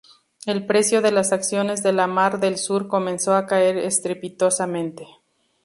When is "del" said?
2.39-2.57